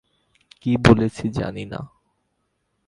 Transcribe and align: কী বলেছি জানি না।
কী 0.61 0.71
বলেছি 0.77 1.25
জানি 1.29 1.65
না। 1.65 1.79